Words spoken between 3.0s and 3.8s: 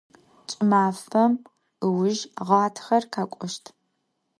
khek'oşt.